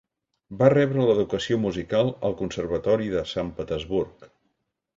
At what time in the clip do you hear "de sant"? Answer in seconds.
3.17-3.53